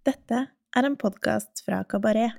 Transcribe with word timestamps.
Dette 0.00 0.36
er 0.72 0.86
en 0.88 0.94
podkast 0.96 1.60
fra 1.66 1.82
Kabaret. 1.84 2.32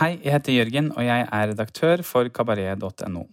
Hei, 0.00 0.18
jeg 0.20 0.32
heter 0.34 0.52
Jørgen, 0.52 0.92
og 0.92 1.04
jeg 1.04 1.24
er 1.24 1.52
redaktør 1.54 2.04
for 2.04 2.28
kabaret.no. 2.28 3.24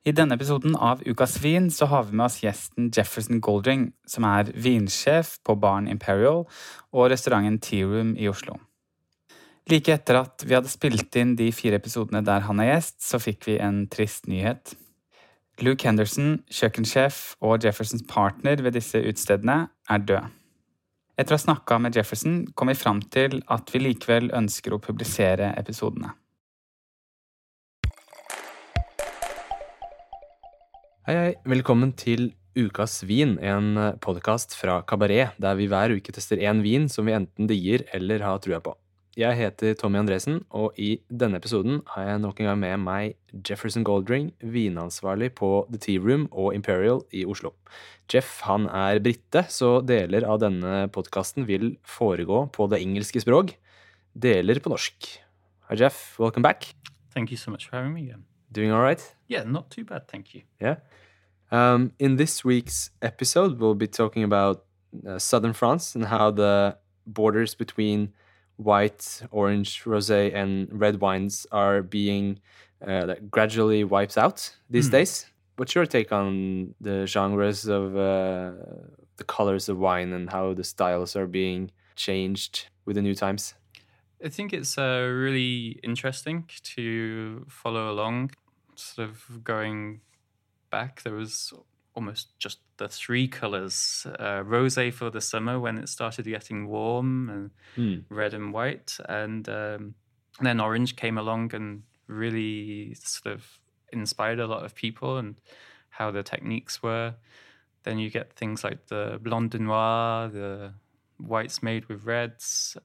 I 0.00 0.14
denne 0.16 0.32
episoden 0.38 0.72
av 0.80 1.02
Ukas 1.04 1.34
vin 1.42 1.66
så 1.68 1.84
har 1.90 2.06
vi 2.08 2.16
med 2.16 2.30
oss 2.30 2.38
gjesten 2.40 2.86
Jefferson 2.88 3.42
Goldring, 3.44 3.90
som 4.08 4.24
er 4.24 4.48
vinsjef 4.56 5.34
på 5.44 5.58
Barn 5.60 5.90
Imperial 5.92 6.46
og 6.46 7.10
restauranten 7.12 7.58
Tea 7.60 7.84
Room 7.84 8.14
i 8.16 8.30
Oslo. 8.30 8.56
Like 9.68 9.92
etter 9.92 10.22
at 10.22 10.46
vi 10.46 10.56
hadde 10.56 10.72
spilt 10.72 11.16
inn 11.20 11.34
de 11.36 11.50
fire 11.52 11.76
episodene 11.76 12.24
der 12.24 12.46
han 12.46 12.62
er 12.64 12.72
gjest, 12.72 13.02
så 13.04 13.20
fikk 13.20 13.44
vi 13.50 13.58
en 13.60 13.84
trist 13.92 14.24
nyhet. 14.30 14.72
Luke 15.60 15.84
Henderson, 15.84 16.38
kjøkkensjef 16.48 17.20
og 17.44 17.60
Jeffersons 17.66 18.06
partner 18.08 18.64
ved 18.64 18.78
disse 18.80 18.96
utestedene, 19.04 19.66
er 19.68 20.06
død. 20.08 20.32
Etter 21.20 21.36
å 21.36 21.36
ha 21.36 21.44
snakka 21.44 21.76
med 21.76 22.00
Jefferson 22.00 22.46
kom 22.56 22.72
vi 22.72 22.78
fram 22.80 23.04
til 23.12 23.42
at 23.52 23.68
vi 23.74 23.84
likevel 23.84 24.32
ønsker 24.32 24.72
å 24.72 24.80
publisere 24.80 25.52
episodene. 25.60 26.14
Hei, 31.08 31.14
hei. 31.16 31.28
Velkommen 31.48 31.94
til 31.96 32.34
Ukas 32.60 32.98
vin, 33.08 33.38
en 33.40 33.72
podkast 34.04 34.52
fra 34.52 34.82
Kabaret, 34.84 35.32
der 35.40 35.56
vi 35.56 35.64
hver 35.72 35.94
uke 35.96 36.12
tester 36.12 36.36
én 36.44 36.60
vin 36.60 36.90
som 36.92 37.08
vi 37.08 37.14
enten 37.16 37.48
digger 37.48 37.86
eller 37.96 38.20
har 38.20 38.42
trua 38.44 38.58
på. 38.60 38.74
Jeg 39.16 39.38
heter 39.38 39.78
Tommy 39.80 39.96
Andresen, 40.02 40.42
og 40.52 40.76
i 40.76 40.98
denne 41.08 41.40
episoden 41.40 41.80
har 41.94 42.04
jeg 42.04 42.20
nok 42.20 42.44
en 42.44 42.50
gang 42.50 42.60
med 42.60 42.84
meg 42.84 43.16
Jefferson 43.32 43.86
Goldring, 43.88 44.28
vinansvarlig 44.44 45.32
på 45.40 45.50
The 45.72 45.80
Tea 45.80 46.04
Room 46.04 46.28
og 46.36 46.52
Imperial 46.52 47.00
i 47.16 47.24
Oslo. 47.24 47.54
Jeff 48.12 48.42
han 48.44 48.68
er 48.68 49.00
brite, 49.00 49.46
så 49.48 49.78
deler 49.80 50.28
av 50.28 50.44
denne 50.44 50.82
podkasten 50.92 51.48
vil 51.48 51.78
foregå 51.80 52.44
på 52.52 52.68
det 52.68 52.84
engelske 52.84 53.24
språk, 53.24 53.56
deler 54.12 54.60
på 54.60 54.76
norsk. 54.76 55.14
Hi 55.72 55.80
Jeff, 55.80 56.20
welcome 56.20 56.44
back. 56.44 56.74
Thank 57.16 57.32
you 57.32 57.40
so 57.40 57.48
much 57.48 57.70
for 57.70 57.80
having 57.80 57.96
me 57.96 58.04
again. 58.04 58.29
Doing 58.52 58.70
all 58.72 58.80
right? 58.82 59.14
Yeah, 59.28 59.44
not 59.44 59.70
too 59.70 59.84
bad, 59.84 60.08
thank 60.08 60.34
you. 60.34 60.42
Yeah. 60.60 60.76
Um, 61.52 61.92
in 61.98 62.16
this 62.16 62.44
week's 62.44 62.90
episode, 63.02 63.58
we'll 63.58 63.74
be 63.74 63.86
talking 63.86 64.24
about 64.24 64.64
uh, 65.06 65.18
southern 65.18 65.52
France 65.52 65.94
and 65.94 66.04
how 66.06 66.30
the 66.30 66.76
borders 67.06 67.54
between 67.54 68.12
white, 68.56 69.22
orange, 69.30 69.82
rosé, 69.84 70.34
and 70.34 70.68
red 70.72 71.00
wines 71.00 71.46
are 71.52 71.82
being 71.82 72.40
uh, 72.86 73.04
like 73.06 73.30
gradually 73.30 73.84
wiped 73.84 74.16
out 74.18 74.56
these 74.68 74.86
Hmm. 74.86 74.92
days. 74.92 75.26
What's 75.56 75.74
your 75.74 75.86
take 75.86 76.10
on 76.12 76.74
the 76.80 77.06
genres 77.06 77.66
of 77.66 77.94
uh, 77.96 78.52
the 79.16 79.24
colors 79.26 79.68
of 79.68 79.78
wine 79.78 80.12
and 80.12 80.30
how 80.30 80.54
the 80.54 80.64
styles 80.64 81.14
are 81.16 81.26
being 81.26 81.70
changed 81.96 82.68
with 82.86 82.96
the 82.96 83.02
new 83.02 83.14
times? 83.14 83.54
I 84.24 84.28
think 84.28 84.52
it's 84.52 84.76
uh, 84.76 85.08
really 85.12 85.80
interesting 85.82 86.48
to 86.74 87.46
follow 87.48 87.90
along, 87.90 88.32
sort 88.76 89.08
of 89.08 89.42
going 89.42 90.02
back. 90.70 91.02
There 91.02 91.14
was 91.14 91.52
almost 91.94 92.38
just 92.38 92.60
the 92.78 92.88
three 92.88 93.28
colors 93.28 94.06
uh, 94.18 94.42
rose 94.44 94.76
for 94.94 95.10
the 95.10 95.20
summer 95.20 95.58
when 95.58 95.78
it 95.78 95.88
started 95.88 96.26
getting 96.26 96.68
warm, 96.68 97.30
and 97.30 97.50
Hmm. 97.76 98.00
red 98.10 98.34
and 98.34 98.52
white, 98.52 98.96
and 99.08 99.48
um, 99.48 99.94
then 100.40 100.60
orange 100.60 100.96
came 100.96 101.18
along 101.18 101.54
and 101.54 101.84
really 102.06 102.94
sort 102.94 103.34
of 103.34 103.60
inspired 103.92 104.40
a 104.40 104.46
lot 104.46 104.64
of 104.64 104.74
people 104.74 105.18
and 105.18 105.40
how 105.90 106.10
the 106.10 106.22
techniques 106.22 106.82
were. 106.82 107.14
Then 107.84 107.98
you 107.98 108.10
get 108.10 108.34
things 108.34 108.64
like 108.64 108.86
the 108.88 109.18
blanc 109.22 109.52
de 109.52 109.58
noir, 109.58 110.28
the 110.28 110.74
whites 111.18 111.62
made 111.62 111.86
with 111.86 112.04
reds, 112.04 112.76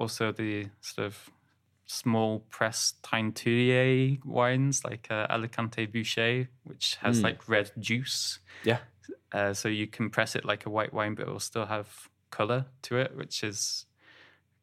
also 0.00 0.32
the 0.32 0.68
sort 0.80 1.06
of 1.06 1.30
small 1.86 2.40
press 2.50 2.94
Teinturier 3.02 4.24
wines 4.24 4.84
like 4.84 5.08
uh, 5.10 5.26
Alicante 5.28 5.86
Bouschet, 5.86 6.48
which 6.64 6.96
has 7.02 7.20
Mm. 7.20 7.24
like 7.24 7.48
red 7.48 7.70
juice. 7.78 8.38
Yeah. 8.64 8.78
Uh, 9.32 9.52
so 9.54 9.68
you 9.68 9.86
can 9.86 10.10
press 10.10 10.34
it 10.36 10.44
like 10.44 10.66
a 10.66 10.70
white 10.70 10.92
wine, 10.92 11.14
but 11.14 11.26
it 11.26 11.30
will 11.30 11.40
still 11.40 11.66
have 11.66 12.08
color 12.30 12.66
to 12.82 12.96
it, 12.96 13.16
which 13.16 13.42
is 13.42 13.86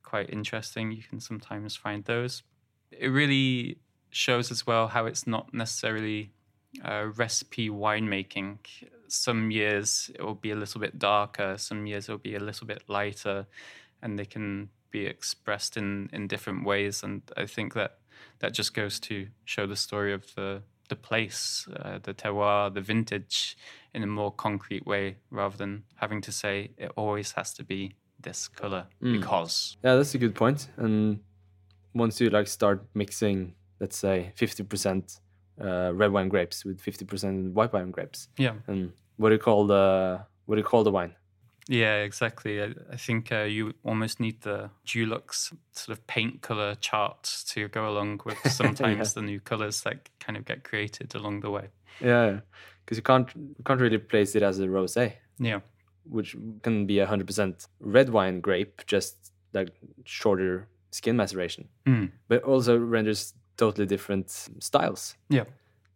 quite 0.04 0.30
interesting. 0.30 0.92
You 0.92 1.04
can 1.04 1.20
sometimes 1.20 1.76
find 1.76 2.04
those. 2.06 2.44
It 2.92 3.08
really 3.08 3.78
shows 4.10 4.52
as 4.52 4.66
well 4.66 4.88
how 4.88 5.06
it's 5.06 5.28
not 5.28 5.54
necessarily 5.54 6.32
uh, 6.84 7.08
recipe 7.16 7.70
winemaking. 7.70 8.60
Some 9.10 9.52
years 9.52 10.10
it 10.16 10.22
will 10.22 10.36
be 10.36 10.52
a 10.52 10.56
little 10.56 10.80
bit 10.80 10.98
darker, 10.98 11.58
some 11.58 11.86
years 11.88 12.08
it 12.08 12.12
will 12.12 12.20
be 12.32 12.36
a 12.36 12.40
little 12.40 12.68
bit 12.68 12.84
lighter, 12.88 13.48
and 14.02 14.18
they 14.18 14.26
can 14.26 14.70
be 14.98 15.06
expressed 15.06 15.78
in, 15.78 16.10
in 16.14 16.28
different 16.28 16.66
ways. 16.66 17.04
And 17.04 17.22
I 17.44 17.46
think 17.46 17.74
that 17.74 17.92
that 18.40 18.54
just 18.58 18.74
goes 18.74 19.00
to 19.00 19.16
show 19.46 19.68
the 19.68 19.76
story 19.76 20.14
of 20.14 20.24
the 20.36 20.62
the 20.90 20.96
place, 20.96 21.68
uh, 21.84 22.00
the 22.02 22.14
terroir, 22.14 22.74
the 22.74 22.82
vintage, 22.82 23.58
in 23.94 24.04
a 24.04 24.08
more 24.08 24.32
concrete 24.32 24.86
way, 24.86 25.18
rather 25.32 25.58
than 25.58 25.84
having 25.96 26.22
to 26.24 26.32
say 26.32 26.70
it 26.78 26.92
always 26.96 27.34
has 27.34 27.54
to 27.54 27.64
be 27.64 27.92
this 28.24 28.48
color 28.48 28.84
Mm. 29.02 29.14
because. 29.20 29.78
Yeah, 29.84 29.96
that's 29.98 30.16
a 30.16 30.18
good 30.18 30.34
point. 30.34 30.70
And 30.78 31.20
once 31.94 32.22
you 32.24 32.30
like 32.30 32.48
start 32.48 32.80
mixing, 32.94 33.54
let's 33.82 33.98
say, 33.98 34.32
fifty 34.36 34.64
percent 34.64 35.20
uh, 35.60 35.92
red 35.94 36.12
wine 36.12 36.30
grapes 36.30 36.64
with 36.66 36.80
fifty 36.80 37.06
percent 37.06 37.54
white 37.54 37.74
wine 37.74 37.92
grapes, 37.92 38.30
Yeah, 38.38 38.56
and 38.68 38.94
what 39.18 39.30
do 39.30 39.36
you 39.36 39.42
call 39.42 39.68
the 39.68 40.20
what 40.46 40.56
do 40.56 40.62
you 40.62 40.68
call 40.72 40.84
the 40.84 40.92
wine? 40.92 41.14
Yeah, 41.68 41.98
exactly. 42.04 42.62
I, 42.62 42.74
I 42.92 42.96
think 42.98 43.32
uh, 43.32 43.44
you 43.44 43.74
almost 43.84 44.20
need 44.20 44.42
the 44.42 44.70
Dulux 44.86 45.54
sort 45.72 45.98
of 45.98 46.06
paint 46.08 46.42
color 46.42 46.76
chart 46.76 47.24
to 47.50 47.68
go 47.68 47.90
along 47.90 48.22
with 48.26 48.38
sometimes 48.52 49.14
the 49.14 49.22
new 49.22 49.40
colors 49.40 49.82
that 49.82 50.10
kind 50.20 50.38
of 50.38 50.46
get 50.46 50.64
created 50.64 51.14
along 51.16 51.42
the 51.42 51.50
way. 51.50 51.68
Yeah, 52.02 52.40
because 52.86 52.98
you 52.98 53.04
can't 53.04 53.30
you 53.36 53.64
can't 53.66 53.82
really 53.82 53.98
place 53.98 54.36
it 54.36 54.44
as 54.44 54.60
a 54.60 54.68
rosé, 54.68 55.14
Yeah, 55.40 55.60
which 56.04 56.36
can 56.62 56.86
be 56.86 57.00
a 57.00 57.06
hundred 57.06 57.28
percent 57.28 57.68
red 57.80 58.10
wine 58.10 58.40
grape, 58.42 58.86
just 58.88 59.32
like 59.54 59.72
shorter 60.06 60.68
skin 60.92 61.16
maceration, 61.18 61.68
Mm. 61.86 62.12
but 62.28 62.44
also 62.44 62.78
renders 62.78 63.34
totally 63.58 63.86
different 63.88 64.30
styles. 64.60 65.16
yeah, 65.30 65.46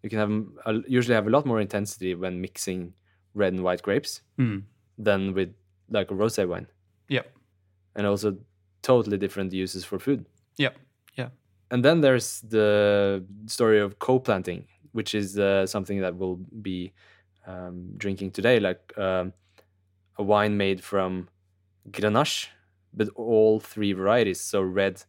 You 0.03 0.09
can 0.09 0.20
have 0.20 0.84
usually 0.88 1.16
have 1.16 1.28
a 1.28 1.30
lot 1.30 1.46
more 1.46 1.62
intensity 1.62 2.16
when 2.16 2.42
mixing 2.42 2.94
red 3.36 3.53
and 3.53 3.64
white 3.64 3.84
grapes 3.84 4.22
mm. 4.40 4.64
than 4.98 5.34
with 5.34 5.53
like 5.91 6.12
a 6.12 6.16
rosé 6.16 6.47
wine. 6.47 6.68
yeah, 7.09 7.24
and 7.96 8.07
also 8.07 8.38
totally 8.81 9.18
different 9.18 9.53
uses 9.53 9.85
for 9.85 10.00
food. 10.00 10.25
yeah, 10.57 10.69
yeah. 11.18 11.29
And 11.69 11.84
then 11.85 12.02
there's 12.02 12.41
the 12.41 13.24
story 13.46 13.79
of 13.79 14.00
co-planting, 14.00 14.66
which 14.94 15.13
is 15.16 15.38
uh, 15.38 15.66
something 15.66 16.02
that 16.02 16.16
we'll 16.16 16.40
be 16.62 16.91
um, 17.47 17.94
drinking 17.97 18.31
today, 18.31 18.59
like 18.59 18.97
um, 18.97 19.34
a 20.18 20.24
wine 20.24 20.57
made 20.57 20.81
from 20.84 21.28
Grenache, 21.90 22.47
but 22.94 23.08
all 23.16 23.59
three 23.59 23.94
varieties, 23.94 24.40
so 24.41 24.62
red, 24.62 25.03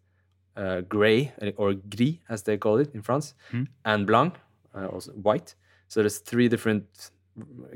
uh, 0.57 0.81
gray, 0.83 1.33
uh, 1.43 1.51
or 1.57 1.75
gris 1.75 2.17
as 2.29 2.43
they 2.45 2.57
call 2.59 2.79
it 2.79 2.95
in 2.95 3.03
France, 3.03 3.35
Mhm. 3.53 3.67
and 3.85 4.07
blanc, 4.07 4.35
uh, 4.75 4.87
also 4.87 5.13
white. 5.13 5.55
So 5.89 6.01
there's 6.01 6.19
three 6.19 6.49
different 6.49 7.11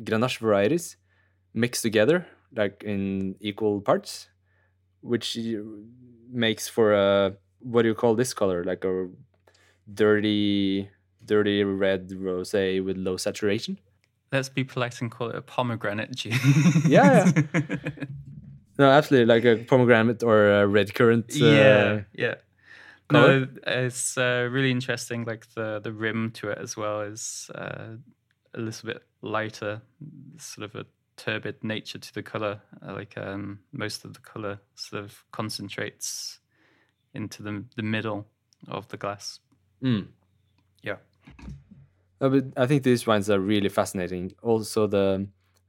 Grenache 0.05 0.39
varieties 0.39 0.97
mixed 1.55 1.83
together, 1.83 2.27
like 2.57 2.83
in 2.85 3.37
equal 3.41 3.81
parts, 3.81 4.29
which 5.01 5.39
makes 6.31 6.69
for 6.69 6.93
a 6.93 7.37
what 7.61 7.83
do 7.83 7.89
you 7.89 7.95
call 7.95 8.15
this 8.15 8.33
color? 8.35 8.65
Like 8.65 8.85
a 8.85 9.09
dirty, 9.93 10.89
dirty 11.25 11.65
red 11.65 12.09
rosé 12.11 12.85
with 12.85 12.97
low 12.97 13.17
saturation. 13.17 13.79
Let's 14.33 14.49
be 14.49 14.65
polite 14.65 15.01
and 15.01 15.11
call 15.11 15.31
it 15.31 15.37
a 15.37 15.43
pomegranate 15.43 16.15
juice. 16.15 16.87
Yeah, 16.87 17.31
No, 18.79 18.91
absolutely, 18.91 19.27
like 19.27 19.45
a 19.45 19.65
pomegranate 19.65 20.23
or 20.23 20.51
a 20.51 20.67
red 20.67 20.95
currant. 20.95 21.33
Uh, 21.33 21.45
yeah, 21.45 22.01
yeah. 22.13 22.35
color? 23.09 23.41
No, 23.41 23.49
it's 23.67 24.19
uh, 24.19 24.49
really 24.51 24.71
interesting. 24.71 25.25
Like 25.25 25.47
the 25.55 25.81
the 25.83 25.93
rim 25.93 26.31
to 26.33 26.51
it 26.51 26.59
as 26.59 26.77
well 26.77 27.01
is 27.01 27.51
uh, 27.55 27.97
a 28.55 28.61
little 28.61 28.87
bit 28.87 29.03
lighter, 29.23 29.81
sort 30.37 30.71
of 30.71 30.75
a 30.75 30.87
turbid 31.17 31.63
nature 31.63 31.99
to 31.99 32.15
the 32.15 32.23
color. 32.23 32.61
Uh, 32.87 32.95
like 32.95 33.17
um, 33.17 33.61
most 33.73 34.05
of 34.05 34.13
the 34.15 34.21
color 34.21 34.59
sort 34.75 35.05
of 35.05 35.25
concentrates 35.33 36.41
into 37.15 37.43
the 37.43 37.65
the 37.77 37.83
middle 37.83 38.27
of 38.69 38.87
the 38.89 38.97
glass. 38.97 39.41
Mm. 39.83 40.09
Yeah. 40.83 40.97
No, 42.21 42.31
but 42.31 42.45
I 42.57 42.67
think 42.67 42.83
these 42.83 43.07
wines 43.07 43.29
are 43.31 43.41
really 43.41 43.69
fascinating. 43.69 44.33
Also, 44.43 44.87
the 44.87 45.29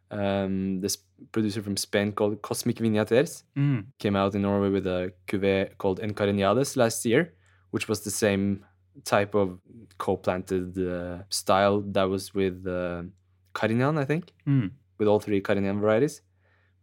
Um, 0.09 0.79
this 0.81 0.97
producer 1.31 1.61
from 1.61 1.75
Spain 1.75 2.13
called 2.13 2.41
Cosmic 2.41 2.77
Vinyaters 2.79 3.43
Mm. 3.55 3.85
came 3.97 4.15
out 4.15 4.35
in 4.35 4.41
Norway 4.41 4.69
with 4.71 4.87
a 4.87 5.11
cuvee 5.27 5.75
called 5.77 5.99
Encarinyades 5.99 6.77
last 6.77 7.05
year, 7.05 7.33
which 7.71 7.89
was 7.89 7.99
the 8.03 8.11
same 8.11 8.63
type 9.03 9.35
of 9.35 9.59
co-planted 9.97 10.77
uh, 10.77 11.23
style 11.29 11.81
that 11.91 12.09
was 12.09 12.33
with 12.33 12.65
uh, 12.65 13.03
Carignan, 13.53 13.97
I 13.97 14.05
think, 14.05 14.31
Mm. 14.45 14.71
With 14.97 15.07
all 15.07 15.19
three 15.19 15.41
Carignan 15.41 15.79
varieties. 15.79 16.21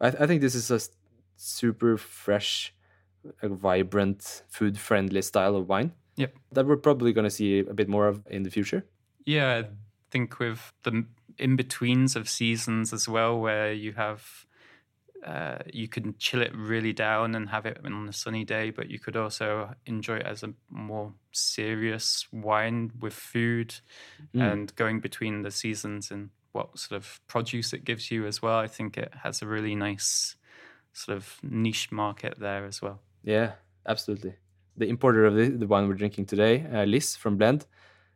I, 0.00 0.10
th- 0.10 0.22
I 0.22 0.26
think 0.26 0.40
this 0.40 0.54
is 0.54 0.70
a 0.70 0.80
super 1.36 1.96
fresh, 1.96 2.74
a 3.42 3.48
vibrant, 3.48 4.42
food-friendly 4.48 5.22
style 5.22 5.56
of 5.56 5.68
wine. 5.68 5.92
Yep. 6.16 6.34
That 6.52 6.66
we're 6.66 6.76
probably 6.76 7.12
going 7.12 7.24
to 7.24 7.30
see 7.30 7.60
a 7.60 7.74
bit 7.74 7.88
more 7.88 8.06
of 8.06 8.22
in 8.30 8.42
the 8.44 8.50
future. 8.50 8.84
Yeah, 9.24 9.62
I 9.64 9.68
think 10.10 10.38
with 10.38 10.72
the 10.82 11.04
in 11.38 11.56
betweens 11.56 12.14
of 12.14 12.28
seasons 12.28 12.92
as 12.92 13.08
well, 13.08 13.40
where 13.40 13.72
you 13.72 13.92
have 13.94 14.46
uh, 15.26 15.58
you 15.72 15.88
can 15.88 16.14
chill 16.18 16.42
it 16.42 16.54
really 16.54 16.92
down 16.92 17.34
and 17.34 17.48
have 17.48 17.64
it 17.64 17.78
on 17.82 18.08
a 18.08 18.12
sunny 18.12 18.44
day, 18.44 18.68
but 18.70 18.90
you 18.90 18.98
could 18.98 19.16
also 19.16 19.74
enjoy 19.86 20.16
it 20.16 20.26
as 20.26 20.42
a 20.42 20.52
more 20.70 21.14
serious 21.32 22.26
wine 22.30 22.92
with 23.00 23.14
food 23.14 23.74
Mm. 24.34 24.52
and 24.52 24.76
going 24.76 25.00
between 25.00 25.42
the 25.42 25.50
seasons 25.50 26.10
and 26.10 26.28
what 26.54 26.78
sort 26.78 26.96
of 26.96 27.20
produce 27.26 27.72
it 27.72 27.84
gives 27.84 28.10
you 28.10 28.26
as 28.26 28.40
well. 28.40 28.58
I 28.58 28.68
think 28.68 28.96
it 28.96 29.12
has 29.22 29.42
a 29.42 29.46
really 29.46 29.74
nice 29.74 30.36
sort 30.92 31.16
of 31.18 31.38
niche 31.42 31.90
market 31.92 32.34
there 32.38 32.64
as 32.64 32.80
well. 32.80 33.00
Yeah, 33.24 33.52
absolutely. 33.86 34.34
The 34.76 34.86
importer 34.86 35.26
of 35.26 35.34
the, 35.34 35.48
the 35.50 35.66
wine 35.66 35.88
we're 35.88 35.94
drinking 35.94 36.26
today, 36.26 36.64
uh, 36.72 36.84
Liz 36.84 37.16
from 37.16 37.36
Blend, 37.36 37.66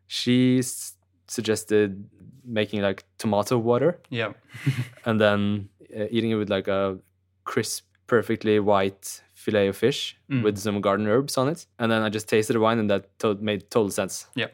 she 0.06 0.58
s- 0.60 0.94
suggested 1.26 2.08
making 2.44 2.80
like 2.82 3.04
tomato 3.18 3.58
water 3.58 4.00
Yeah. 4.10 4.32
and 5.04 5.20
then 5.20 5.68
uh, 5.96 6.04
eating 6.10 6.30
it 6.30 6.36
with 6.36 6.48
like 6.50 6.68
a 6.68 6.98
crisp, 7.44 7.84
perfectly 8.06 8.58
white 8.60 9.22
fillet 9.34 9.68
of 9.68 9.76
fish 9.76 10.16
Mm. 10.30 10.42
with 10.44 10.58
some 10.58 10.80
garden 10.80 11.06
herbs 11.06 11.36
on 11.38 11.48
it. 11.48 11.66
And 11.78 11.90
then 11.90 12.02
I 12.02 12.08
just 12.10 12.28
tasted 12.28 12.52
the 12.54 12.60
wine 12.60 12.78
and 12.78 12.88
that 12.90 13.18
to- 13.20 13.34
made 13.40 13.70
total 13.70 13.90
sense. 13.90 14.26
Yeah. 14.36 14.48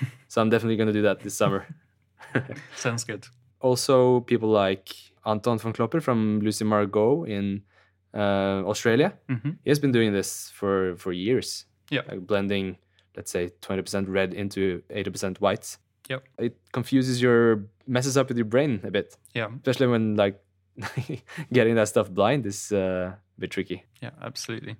So 0.28 0.42
I'm 0.42 0.50
definitely 0.50 0.76
going 0.76 0.88
to 0.88 0.92
do 0.92 1.02
that 1.02 1.20
this 1.20 1.34
summer. 1.34 1.66
Sounds 2.76 3.04
good. 3.04 3.26
also, 3.60 4.20
people 4.20 4.48
like 4.48 4.94
Anton 5.26 5.58
von 5.58 5.72
Klopper 5.72 6.00
from 6.00 6.40
Lucy 6.40 6.64
Margaux 6.64 7.24
in 7.24 7.62
uh, 8.14 8.62
Australia. 8.66 9.12
hmm 9.28 9.50
He 9.64 9.70
has 9.70 9.78
been 9.78 9.92
doing 9.92 10.12
this 10.12 10.50
for, 10.54 10.96
for 10.96 11.12
years. 11.12 11.66
Yeah. 11.90 12.02
Like 12.08 12.26
blending, 12.26 12.76
let's 13.16 13.30
say, 13.30 13.50
20% 13.62 14.06
red 14.08 14.34
into 14.34 14.82
80% 14.90 15.40
white. 15.40 15.76
Yep. 16.08 16.24
It 16.38 16.56
confuses 16.72 17.20
your, 17.20 17.64
messes 17.86 18.16
up 18.16 18.28
with 18.28 18.36
your 18.38 18.46
brain 18.46 18.80
a 18.84 18.90
bit, 18.90 19.16
Yeah. 19.34 19.48
especially 19.56 19.86
when 19.88 20.16
like 20.16 20.38
getting 21.52 21.74
that 21.74 21.88
stuff 21.88 22.10
blind 22.10 22.46
is 22.46 22.72
uh, 22.72 23.12
a 23.36 23.40
bit 23.40 23.50
tricky. 23.50 23.84
Yeah, 24.02 24.10
absolutely. 24.22 24.76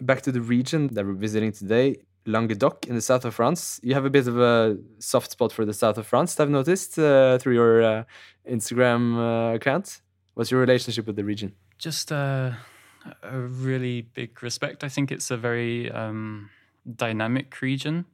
Back 0.00 0.22
to 0.22 0.32
the 0.32 0.40
region 0.40 0.88
that 0.94 1.04
we're 1.06 1.12
visiting 1.14 1.52
today, 1.52 2.02
Languedoc 2.26 2.86
in 2.86 2.94
the 2.94 3.00
south 3.00 3.24
of 3.24 3.34
France. 3.34 3.80
You 3.82 3.94
have 3.94 4.04
a 4.04 4.10
bit 4.10 4.26
of 4.28 4.38
a 4.38 4.78
soft 4.98 5.32
spot 5.32 5.52
for 5.52 5.64
the 5.64 5.74
south 5.74 5.98
of 5.98 6.06
France, 6.06 6.38
I've 6.38 6.50
noticed 6.50 6.98
uh, 6.98 7.38
through 7.38 7.54
your 7.54 7.82
uh, 7.82 8.04
Instagram 8.48 9.16
uh, 9.16 9.54
account. 9.54 10.00
What's 10.34 10.50
your 10.50 10.60
relationship 10.60 11.06
with 11.06 11.16
the 11.16 11.24
region? 11.24 11.54
just 11.82 12.12
a, 12.12 12.56
a 13.24 13.38
really 13.38 14.02
big 14.02 14.40
respect. 14.40 14.84
I 14.84 14.88
think 14.88 15.10
it's 15.10 15.32
a 15.32 15.36
very 15.36 15.90
um, 15.90 16.48
dynamic 16.94 17.60
region. 17.60 18.04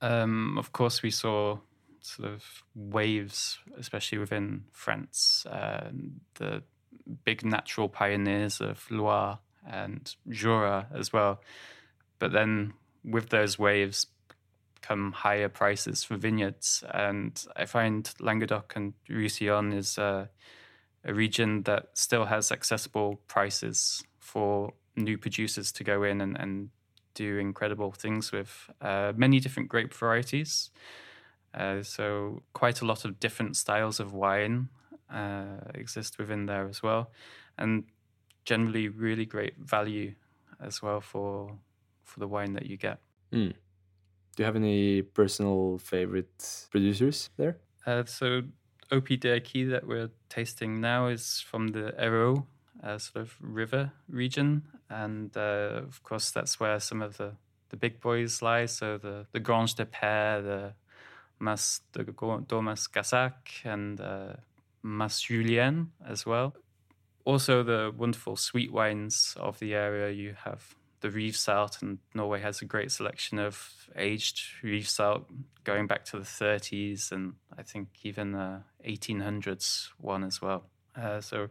Um, 0.00 0.56
of 0.56 0.72
course, 0.72 1.02
we 1.02 1.10
saw 1.10 1.58
sort 2.00 2.28
of 2.28 2.44
waves, 2.76 3.58
especially 3.76 4.18
within 4.18 4.64
France, 4.70 5.44
uh, 5.50 5.90
the 6.34 6.62
big 7.24 7.44
natural 7.44 7.88
pioneers 7.88 8.60
of 8.60 8.86
Loire 8.88 9.40
and 9.68 10.14
Jura 10.28 10.86
as 10.94 11.12
well. 11.12 11.40
But 12.20 12.30
then 12.30 12.74
with 13.04 13.30
those 13.30 13.58
waves 13.58 14.06
come 14.80 15.12
higher 15.12 15.48
prices 15.48 16.04
for 16.04 16.16
vineyards. 16.16 16.84
And 16.92 17.42
I 17.56 17.66
find 17.66 18.10
Languedoc 18.20 18.74
and 18.76 18.94
Roussillon 19.08 19.72
is 19.72 19.98
uh, 19.98 20.26
a 21.04 21.14
region 21.14 21.62
that 21.62 21.90
still 21.94 22.26
has 22.26 22.52
accessible 22.52 23.20
prices 23.28 24.02
for 24.18 24.72
new 24.96 25.16
producers 25.16 25.72
to 25.72 25.84
go 25.84 26.02
in 26.02 26.20
and, 26.20 26.36
and 26.38 26.70
do 27.14 27.38
incredible 27.38 27.92
things 27.92 28.32
with 28.32 28.70
uh, 28.80 29.12
many 29.16 29.40
different 29.40 29.68
grape 29.68 29.94
varieties. 29.94 30.70
Uh, 31.54 31.82
so 31.82 32.42
quite 32.52 32.80
a 32.80 32.86
lot 32.86 33.04
of 33.04 33.20
different 33.20 33.56
styles 33.56 34.00
of 34.00 34.12
wine 34.12 34.68
uh, 35.12 35.58
exist 35.74 36.18
within 36.18 36.46
there 36.46 36.66
as 36.66 36.82
well, 36.82 37.10
and 37.58 37.84
generally 38.44 38.88
really 38.88 39.26
great 39.26 39.56
value 39.58 40.14
as 40.60 40.80
well 40.80 41.00
for 41.00 41.58
for 42.12 42.20
the 42.20 42.28
wine 42.28 42.52
that 42.52 42.66
you 42.66 42.76
get. 42.76 42.98
Do 44.36 44.38
you 44.38 44.44
have 44.44 44.56
any 44.56 45.02
personal 45.02 45.78
favorite 45.78 46.66
producers 46.70 47.30
there? 47.36 47.56
Uh, 47.86 48.04
so 48.04 48.42
Opi 48.90 49.18
d'Aqui 49.18 49.64
that 49.64 49.86
we're 49.86 50.10
tasting 50.28 50.80
now 50.80 51.08
is 51.08 51.40
from 51.40 51.68
the 51.68 51.94
Hérault 51.98 52.44
uh, 52.82 52.98
sort 52.98 53.22
of 53.22 53.36
river 53.40 53.92
region, 54.08 54.62
and 54.88 55.36
uh, 55.36 55.82
of 55.88 56.02
course 56.02 56.30
that's 56.30 56.58
where 56.60 56.78
some 56.80 57.02
of 57.02 57.16
the, 57.16 57.32
the 57.70 57.76
big 57.76 58.00
boys 58.00 58.42
lie. 58.42 58.66
So 58.66 58.98
the 58.98 59.26
the 59.32 59.40
Grange 59.40 59.74
des 59.74 59.86
Pères, 59.86 60.42
the 60.42 60.74
Mas 61.38 61.80
de 61.92 62.04
Daumas 62.04 62.88
Gassac, 62.90 63.64
and 63.64 64.00
uh, 64.00 64.34
Mas 64.82 65.20
Julien 65.20 65.92
as 66.06 66.26
well. 66.26 66.54
Also 67.24 67.62
the 67.62 67.92
wonderful 67.96 68.36
sweet 68.36 68.72
wines 68.72 69.36
of 69.38 69.58
the 69.58 69.74
area. 69.74 70.10
You 70.10 70.34
have 70.44 70.74
the 71.02 71.08
Rivesaltes, 71.08 71.82
and 71.82 71.98
Norway 72.14 72.40
has 72.40 72.62
a 72.62 72.64
great 72.64 72.90
selection 72.90 73.38
of 73.38 73.88
aged 73.94 74.40
Rivesaltes 74.62 75.24
going 75.64 75.86
back 75.86 76.04
to 76.06 76.18
the 76.18 76.24
30s 76.24 77.12
and 77.12 77.34
I 77.56 77.62
think 77.62 77.88
even 78.02 78.32
the 78.32 78.62
1800s 78.86 79.88
one 79.98 80.24
as 80.24 80.40
well. 80.40 80.64
Uh, 80.96 81.20
so 81.20 81.48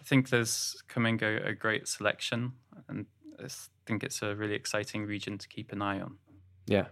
I 0.00 0.04
think 0.04 0.30
there's 0.30 0.80
coming 0.86 1.18
a, 1.22 1.36
a 1.48 1.52
great 1.52 1.88
selection, 1.88 2.52
and 2.88 3.06
I 3.42 3.48
think 3.86 4.04
it's 4.04 4.22
a 4.22 4.36
really 4.36 4.54
exciting 4.54 5.06
region 5.06 5.38
to 5.38 5.48
keep 5.48 5.72
an 5.72 5.82
eye 5.82 6.00
on. 6.00 6.18
Yeah. 6.66 6.86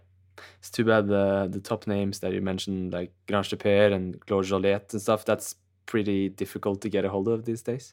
It's 0.58 0.70
too 0.70 0.84
bad 0.84 1.06
the 1.06 1.48
the 1.50 1.60
top 1.60 1.86
names 1.86 2.20
that 2.20 2.32
you 2.32 2.40
mentioned, 2.40 2.94
like 2.94 3.12
Grange 3.28 3.50
des 3.50 3.56
Pères 3.56 3.92
and 3.92 4.18
Claude 4.26 4.46
Joliette 4.46 4.92
and 4.92 5.02
stuff, 5.02 5.24
that's 5.24 5.56
pretty 5.84 6.30
difficult 6.30 6.80
to 6.80 6.88
get 6.88 7.04
a 7.04 7.10
hold 7.10 7.28
of 7.28 7.44
these 7.44 7.62
days. 7.62 7.92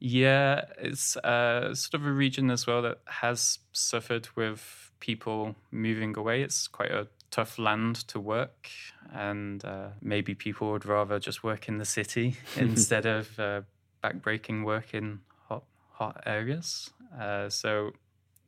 Yeah, 0.00 0.64
it's 0.78 1.16
uh, 1.18 1.74
sort 1.74 2.00
of 2.00 2.06
a 2.06 2.12
region 2.12 2.50
as 2.50 2.66
well 2.66 2.80
that 2.82 3.00
has 3.06 3.58
suffered 3.72 4.28
with 4.34 4.90
people 4.98 5.54
moving 5.70 6.16
away. 6.16 6.42
It's 6.42 6.66
quite 6.66 6.90
a 6.90 7.06
tough 7.30 7.58
land 7.58 7.96
to 8.08 8.18
work, 8.18 8.70
and 9.12 9.62
uh, 9.64 9.88
maybe 10.00 10.34
people 10.34 10.72
would 10.72 10.86
rather 10.86 11.18
just 11.18 11.44
work 11.44 11.68
in 11.68 11.76
the 11.76 11.84
city 11.84 12.36
instead 12.56 13.04
of 13.04 13.38
uh, 13.38 13.62
backbreaking 14.02 14.64
work 14.64 14.94
in 14.94 15.20
hot 15.48 15.64
hot 15.92 16.22
areas. 16.24 16.90
Uh, 17.18 17.50
so 17.50 17.92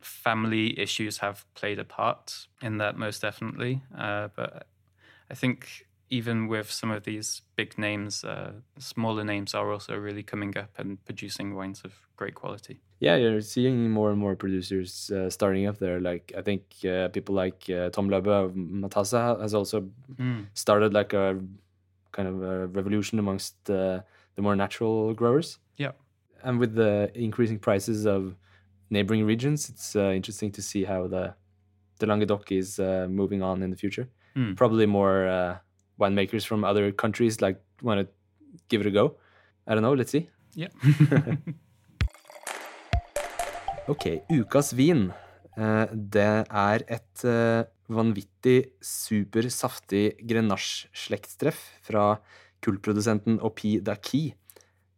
family 0.01 0.79
issues 0.79 1.19
have 1.19 1.45
played 1.55 1.79
a 1.79 1.85
part 1.85 2.47
in 2.63 2.79
that 2.79 2.97
most 2.97 3.21
definitely. 3.21 3.83
Uh, 3.97 4.29
but 4.35 4.67
I 5.31 5.35
think 5.35 5.87
even 6.13 6.47
with 6.47 6.71
some 6.71 6.91
of 6.91 7.05
these 7.05 7.41
big 7.57 7.79
names, 7.79 8.23
uh, 8.23 8.53
smaller 8.79 9.25
names 9.25 9.55
are 9.55 9.73
also 9.73 9.97
really 9.97 10.23
coming 10.23 10.55
up 10.59 10.69
and 10.77 11.03
producing 11.07 11.55
wines 11.55 11.81
of 11.85 11.95
great 12.19 12.35
quality. 12.35 12.83
Yeah, 13.01 13.17
you're 13.17 13.41
seeing 13.41 13.91
more 13.91 14.11
and 14.11 14.19
more 14.19 14.37
producers 14.37 15.11
uh, 15.11 15.31
starting 15.31 15.67
up 15.67 15.79
there. 15.79 16.01
Like 16.01 16.31
I 16.37 16.43
think 16.43 16.65
uh, 16.85 17.09
people 17.09 17.35
like 17.35 17.65
uh, 17.71 17.89
Tom 17.89 18.11
Lubbe 18.11 18.29
of 18.29 18.53
Matassa 18.53 19.41
has 19.41 19.55
also 19.55 19.89
started 20.53 20.93
like 20.93 21.15
a 21.15 21.41
kind 22.13 22.29
of 22.29 22.43
a 22.43 22.67
revolution 22.67 23.19
amongst 23.19 23.71
uh, 23.71 24.01
the 24.35 24.43
more 24.43 24.55
natural 24.55 25.15
growers. 25.15 25.59
Yeah. 25.79 25.93
And 26.45 26.59
with 26.61 26.75
the 26.75 27.11
increasing 27.15 27.59
prices 27.59 28.07
of 28.07 28.37
neighboring 28.91 29.25
regions, 29.25 29.71
it's 29.71 29.97
uh, 29.97 30.11
interesting 30.11 30.53
to 30.53 30.61
see 30.61 30.85
how 30.85 31.07
the 31.07 31.35
the 32.01 32.07
Languedoc 32.07 32.53
is 32.53 32.79
uh, 32.79 33.07
moving 33.09 33.43
on 33.43 33.63
in 33.63 33.71
the 33.71 33.77
future. 33.77 34.09
Hmm. 34.35 34.55
Probably 34.55 34.87
more 34.87 35.27
uh, 35.27 35.59
winemakers 36.03 36.47
from 36.47 36.65
other 36.65 36.93
countries 36.93 37.41
like 37.41 37.61
want 37.83 38.03
to 38.03 38.07
give 38.69 38.83
it 38.83 38.87
a 38.87 38.91
go. 38.91 39.17
I 39.67 39.75
don't 39.75 39.83
know. 39.83 39.95
Let's 39.95 40.11
see. 40.11 40.29
Yeah. 40.55 40.69
Ok, 43.91 44.05
ukas 44.31 44.73
vin. 44.79 45.09
Eh, 45.59 45.87
Det 45.93 46.47
er 46.47 46.85
et 46.87 47.25
eh, 47.27 47.65
vanvittig 47.91 48.77
supersaftig 48.79 50.23
grenasje-slektstreff 50.23 51.59
fra 51.83 52.21
kullprodusenten 52.63 53.41
Opi 53.43 53.81
Daki. 53.83 54.35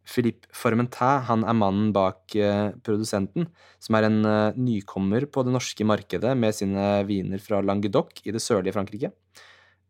Philippe 0.05 0.45
Formentin 0.53 1.25
han 1.25 1.43
er 1.49 1.57
mannen 1.57 1.89
bak 1.91 2.35
eh, 2.37 2.69
produsenten, 2.85 3.49
som 3.81 3.97
er 3.97 4.05
en 4.05 4.21
nykommer 4.53 5.25
på 5.25 5.43
det 5.43 5.55
norske 5.55 5.83
markedet 5.83 6.37
med 6.37 6.53
sine 6.53 7.01
viner 7.09 7.41
fra 7.41 7.63
Languedoc 7.65 8.21
i 8.23 8.31
det 8.31 8.43
sørlige 8.43 8.77
Frankrike. 8.77 9.11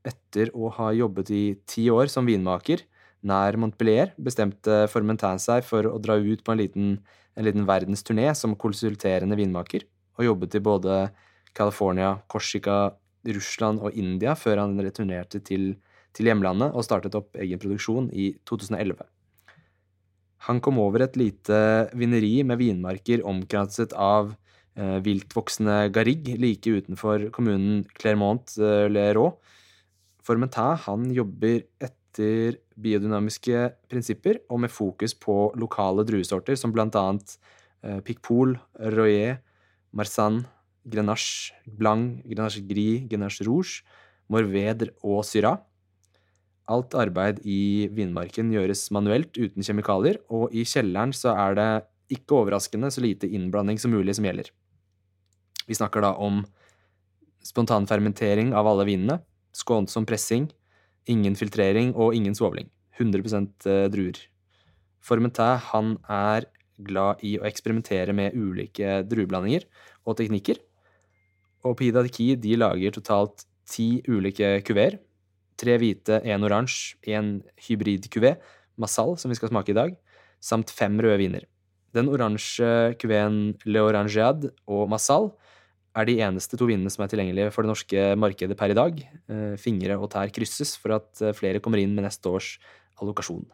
Etter 0.05 0.51
å 0.53 0.69
ha 0.77 0.91
jobbet 0.93 1.31
i 1.33 1.43
ti 1.65 1.87
år 1.89 2.11
som 2.11 2.27
vinmaker, 2.29 2.83
nær 3.25 3.57
Montpellier, 3.57 4.13
bestemte 4.21 4.83
Formentin 4.91 5.41
seg 5.41 5.65
for 5.65 5.87
å 5.89 5.97
dra 6.01 6.19
ut 6.21 6.43
på 6.45 6.53
en 6.53 6.61
liten, 6.61 6.91
en 7.35 7.47
liten 7.47 7.65
verdensturné 7.65 8.29
som 8.37 8.53
konsulterende 8.59 9.37
vinmaker, 9.39 9.87
og 10.19 10.29
jobbet 10.29 10.59
i 10.59 10.63
både 10.63 10.99
California, 11.57 12.13
Korsika, 12.29 12.93
Russland 13.25 13.81
og 13.81 13.97
India 13.97 14.35
før 14.37 14.61
han 14.61 14.77
returnerte 14.77 15.41
til, 15.45 15.73
til 16.13 16.29
hjemlandet 16.29 16.75
og 16.75 16.85
startet 16.85 17.17
opp 17.17 17.37
egen 17.41 17.61
produksjon 17.61 18.11
i 18.13 18.35
2011. 18.45 19.01
Han 20.45 20.61
kom 20.61 20.77
over 20.81 21.07
et 21.07 21.15
lite 21.17 21.57
vineri 21.97 22.43
med 22.45 22.59
vinmarker 22.61 23.23
omkranset 23.25 23.95
av 23.97 24.35
eh, 24.77 24.99
viltvoksende 25.05 25.87
garrigue 25.95 26.37
like 26.37 26.69
utenfor 26.69 27.31
kommunen 27.33 27.81
Clermont-Leroux. 27.97 29.39
Formentin 30.25 30.79
han 30.87 31.09
jobber 31.13 31.61
etter 31.83 32.57
biodynamiske 32.81 33.67
prinsipper 33.91 34.39
og 34.49 34.63
med 34.63 34.73
fokus 34.73 35.13
på 35.13 35.51
lokale 35.59 36.05
druesorter 36.07 36.57
som 36.57 36.73
annet 36.73 37.37
eh, 37.83 37.99
Picpoul, 38.01 38.55
Royer, 38.95 39.37
Marsanne, 39.93 40.47
Grenache 40.85 41.53
Blanc, 41.65 42.23
Grenache 42.25 42.61
Gris, 42.65 43.05
Grenache 43.09 43.45
Rouge, 43.45 43.83
Morvedre 44.29 44.93
og 45.03 45.23
Syrah. 45.25 45.61
Alt 46.65 46.95
arbeid 46.97 47.43
i 47.45 47.87
vinmarken 47.93 48.49
gjøres 48.53 48.87
manuelt 48.93 49.37
uten 49.37 49.61
kjemikalier, 49.61 50.17
og 50.33 50.49
i 50.49 50.65
kjelleren 50.65 51.13
så 51.13 51.35
er 51.37 51.57
det 51.57 51.69
ikke 52.17 52.39
overraskende 52.39 52.89
så 52.93 53.03
lite 53.05 53.29
innblanding 53.29 53.77
som 53.81 53.93
mulig 53.93 54.15
som 54.17 54.25
gjelder. 54.25 54.49
Vi 55.65 55.77
snakker 55.77 56.01
da 56.05 56.13
om 56.21 56.43
spontanfermentering 57.45 58.53
av 58.57 58.69
alle 58.69 58.85
vinene, 58.89 59.19
skånsom 59.55 60.07
pressing, 60.07 60.49
ingen 61.07 61.37
filtrering 61.39 61.93
og 61.95 62.15
ingen 62.17 62.35
svovling. 62.35 62.69
100% 62.99 63.67
druer. 63.91 64.19
Formentin 65.03 65.59
han 65.71 65.97
er 66.09 66.47
glad 66.81 67.23
i 67.23 67.35
å 67.39 67.45
eksperimentere 67.47 68.13
med 68.15 68.35
ulike 68.35 69.01
drueblandinger 69.07 69.67
og 70.05 70.17
teknikker. 70.19 70.59
Og 71.65 71.77
Pida 71.79 72.03
Ki 72.11 72.33
de 72.39 72.55
lager 72.59 72.95
totalt 72.95 73.45
ti 73.69 74.01
ulike 74.07 74.59
kuveer. 74.65 74.99
Tre 75.55 75.77
hvite, 75.79 76.19
én 76.27 76.43
oransje, 76.43 76.97
én 77.07 77.39
hybridkuvé, 77.67 78.35
Massal, 78.75 79.15
som 79.15 79.31
vi 79.31 79.37
skal 79.39 79.53
smake 79.53 79.71
i 79.71 79.77
dag, 79.77 79.93
samt 80.43 80.73
fem 80.75 80.97
røde 80.99 81.21
viner. 81.21 81.45
Den 81.95 82.09
oransje 82.11 82.95
kuveen 82.99 83.55
Le 83.63 83.83
Orangeade 83.87 84.51
og 84.67 84.89
Massal 84.91 85.29
er 85.95 86.07
de 86.07 86.17
eneste 86.23 86.57
to 86.59 86.67
vinene 86.67 86.91
som 86.91 87.05
er 87.05 87.11
tilgjengelige 87.11 87.51
for 87.55 87.65
det 87.65 87.71
norske 87.71 88.07
markedet 88.19 88.57
per 88.59 88.73
i 88.73 88.77
dag. 88.77 88.97
Eh, 89.31 89.53
Fingre 89.61 89.97
og 89.99 90.09
tær 90.13 90.31
krysses 90.35 90.75
for 90.79 90.97
at 90.97 91.21
eh, 91.23 91.35
flere 91.35 91.61
kommer 91.63 91.81
inn 91.81 91.95
med 91.95 92.07
neste 92.07 92.31
års 92.31 92.55
allokasjon. 93.01 93.45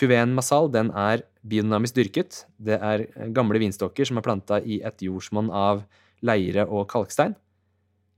Cuveen 0.00 0.32
Massal 0.34 0.70
den 0.72 0.90
er 0.96 1.26
biodynamisk 1.46 1.98
dyrket. 1.98 2.44
Det 2.56 2.78
er 2.80 3.04
gamle 3.36 3.60
vinstokker 3.60 4.08
som 4.08 4.18
er 4.18 4.26
planta 4.26 4.60
i 4.62 4.80
et 4.86 5.04
jordsmonn 5.04 5.50
av 5.52 5.84
leire 6.24 6.66
og 6.66 6.88
kalkstein. 6.90 7.36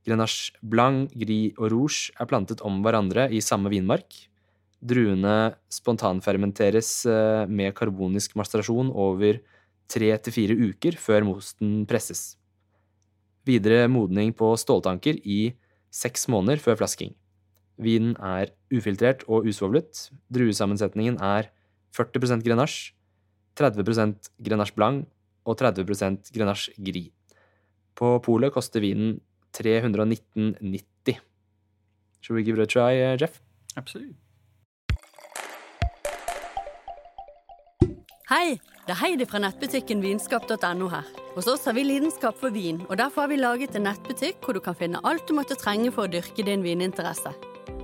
Grenache 0.07 0.55
Blanc, 0.63 1.13
Gris 1.15 1.55
og 1.59 1.71
Rouge 1.71 2.11
er 2.19 2.29
plantet 2.31 2.63
om 2.67 2.81
hverandre 2.83 3.29
i 3.31 3.43
samme 3.45 3.71
vinmark. 3.71 4.15
Druene 4.83 5.55
spontanfermenteres 5.71 6.91
eh, 7.07 7.45
med 7.47 7.75
karbonisk 7.79 8.35
masterasjon 8.39 8.91
over 8.91 9.39
tre 9.93 10.15
til 10.25 10.35
fire 10.35 10.57
uker 10.59 10.97
før 10.99 11.27
mosten 11.29 11.83
presses. 11.87 12.33
Videre 13.49 13.89
modning 13.91 14.33
på 14.37 14.53
ståltanker 14.59 15.19
i 15.25 15.55
seks 15.93 16.29
måneder 16.31 16.63
før 16.63 16.79
flasking. 16.83 17.15
Vinen 17.83 18.15
er 18.23 18.53
ufiltrert 18.73 19.25
og 19.29 19.49
usvovlet. 19.49 20.09
Druesammensetningen 20.33 21.19
er 21.23 21.51
40% 21.97 22.45
Grenache, 22.47 22.93
30% 23.59 24.31
Grenache 24.41 24.77
Blanc 24.77 25.07
og 25.45 25.59
30% 25.61 26.33
Grenache 26.33 26.73
Gris. 26.79 27.11
På 27.99 28.17
polet 28.25 28.53
koster 28.55 28.81
vinen 28.81 29.19
319,90. 29.53 31.19
Should 32.23 32.37
we 32.37 32.43
give 32.43 32.59
it 32.59 32.63
a 32.63 32.67
try, 32.67 32.95
eh, 32.95 33.17
Jeff? 33.21 33.41
Absolutely. 33.77 34.15
Hei, 38.31 38.61
det 38.87 38.97
er 38.97 38.99
Heidi 38.99 39.27
fra 39.31 39.39
nettbutikken 39.39 40.01
vinskap.no 40.03 40.89
her. 40.91 41.07
Hos 41.37 41.47
oss 41.47 41.69
har 41.69 41.77
vi 41.77 41.85
lidenskap 41.87 42.35
for 42.41 42.51
vin, 42.51 42.81
og 42.89 42.99
derfor 42.99 43.25
har 43.25 43.31
vi 43.31 43.39
laget 43.39 43.77
en 43.79 43.87
nettbutikk 43.87 44.43
hvor 44.43 44.57
du 44.59 44.61
kan 44.65 44.75
finne 44.75 45.01
alt 45.07 45.23
du 45.29 45.37
måtte 45.39 45.55
trenge 45.55 45.93
for 45.95 46.09
å 46.09 46.11
dyrke 46.11 46.43
din 46.43 46.65
vininteresse. 46.67 47.31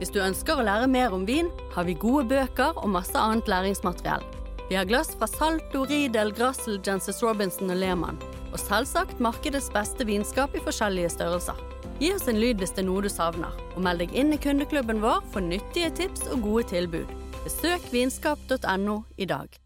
Hvis 0.00 0.10
du 0.10 0.18
ønsker 0.22 0.58
å 0.58 0.64
lære 0.66 0.88
mer 0.90 1.14
om 1.14 1.22
vin, 1.26 1.52
har 1.76 1.86
vi 1.86 1.94
gode 1.94 2.26
bøker 2.32 2.82
og 2.82 2.90
masse 2.90 3.14
annet 3.14 3.46
læringsmateriell. 3.50 4.26
Vi 4.68 4.76
har 4.76 4.88
glass 4.90 5.14
fra 5.14 5.28
Salto, 5.30 5.84
Riedel, 5.86 6.34
Grassel, 6.34 6.80
Jenses 6.84 7.22
Robinson 7.22 7.70
og 7.70 7.78
Lehmann. 7.78 8.18
Og 8.50 8.58
selvsagt 8.60 9.22
markedets 9.22 9.70
beste 9.72 10.04
vinskap 10.08 10.58
i 10.58 10.64
forskjellige 10.64 11.14
størrelser. 11.14 11.62
Gi 12.02 12.10
oss 12.14 12.26
en 12.30 12.42
lyd 12.42 12.58
hvis 12.58 12.74
det 12.74 12.82
er 12.82 12.88
noe 12.90 13.06
du 13.06 13.10
savner, 13.12 13.54
og 13.76 13.86
meld 13.86 14.02
deg 14.02 14.18
inn 14.18 14.34
i 14.34 14.40
kundeklubben 14.42 15.02
vår 15.04 15.22
for 15.30 15.46
nyttige 15.46 15.94
tips 16.02 16.26
og 16.34 16.42
gode 16.46 16.68
tilbud. 16.74 17.16
Besøk 17.46 17.86
vinskap.no 17.94 19.00
i 19.16 19.30
dag. 19.30 19.58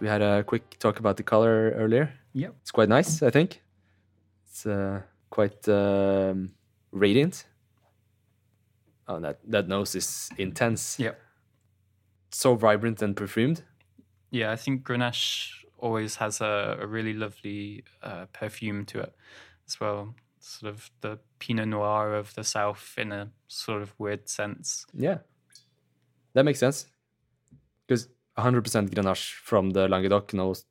So 0.00 0.04
we 0.04 0.08
had 0.08 0.22
a 0.22 0.42
quick 0.44 0.78
talk 0.78 0.98
about 0.98 1.18
the 1.18 1.22
color 1.22 1.72
earlier. 1.76 2.10
Yeah, 2.32 2.48
It's 2.62 2.70
quite 2.70 2.88
nice, 2.88 3.22
I 3.22 3.30
think. 3.30 3.62
It's 4.46 4.64
uh, 4.64 5.02
quite 5.28 5.68
um, 5.68 6.52
radiant. 6.90 7.44
Oh, 9.06 9.20
that 9.20 9.40
that 9.44 9.68
nose 9.68 9.94
is 9.94 10.30
intense. 10.38 10.98
Yeah. 10.98 11.12
So 12.30 12.54
vibrant 12.54 13.02
and 13.02 13.14
perfumed. 13.14 13.62
Yeah, 14.30 14.52
I 14.52 14.56
think 14.56 14.84
Grenache 14.84 15.50
always 15.78 16.16
has 16.16 16.40
a, 16.40 16.78
a 16.80 16.86
really 16.86 17.12
lovely 17.12 17.84
uh, 18.02 18.26
perfume 18.32 18.86
to 18.86 19.00
it 19.00 19.14
as 19.66 19.80
well. 19.80 20.14
Sort 20.38 20.72
of 20.72 20.90
the 21.00 21.18
Pinot 21.40 21.68
Noir 21.68 22.14
of 22.14 22.34
the 22.34 22.44
South 22.44 22.94
in 22.96 23.12
a 23.12 23.30
sort 23.48 23.82
of 23.82 23.92
weird 23.98 24.28
sense. 24.28 24.86
Yeah, 24.94 25.18
that 26.32 26.44
makes 26.44 26.60
sense. 26.60 26.86
Because 27.86 28.08
100% 28.40 28.90
Grenache 28.90 29.32
from 29.42 29.70
the 29.70 29.88
Languedoc 29.88 30.28
can 30.28 30.40
always 30.40 30.64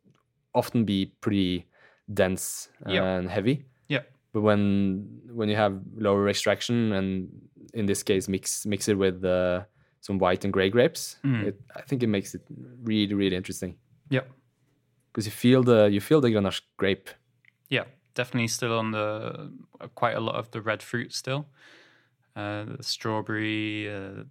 often 0.53 0.85
be 0.85 1.05
pretty 1.21 1.65
dense 2.13 2.69
Yep. 2.87 3.03
and 3.03 3.29
heavy. 3.29 3.65
Yeah. 3.87 4.03
But 4.33 4.41
when 4.41 5.21
when 5.33 5.49
you 5.49 5.55
have 5.55 5.79
lower 5.97 6.27
extraction 6.29 6.91
and 6.93 7.29
in 7.73 7.85
this 7.85 8.03
case 8.03 8.27
mix 8.31 8.65
mix 8.65 8.87
it 8.87 8.97
with 8.97 9.23
uh, 9.23 9.63
some 10.01 10.17
white 10.19 10.43
and 10.45 10.53
gray 10.53 10.69
grapes, 10.69 11.17
Mm. 11.23 11.43
it, 11.47 11.61
I 11.75 11.81
think 11.81 12.03
it 12.03 12.07
makes 12.09 12.35
it 12.35 12.41
really 12.83 13.13
really 13.13 13.35
interesting 13.35 13.75
Yep. 14.09 14.27
because 15.11 15.25
you 15.27 15.31
feel 15.31 15.63
the 15.63 15.89
you 15.91 16.01
feel 16.01 16.21
the 16.21 16.29
Grenache 16.29 16.61
grape. 16.77 17.09
Yeah, 17.69 17.85
definitely 18.15 18.47
still 18.47 18.77
on 18.79 18.91
the 18.91 19.51
quite 19.95 20.15
a 20.15 20.19
lot 20.19 20.35
of 20.35 20.49
the 20.51 20.61
red 20.61 20.81
fruit 20.83 21.13
still. 21.13 21.45
Uh, 22.35 22.65
the 22.77 22.83
strawberry, 22.83 23.89
uh, 23.89 24.23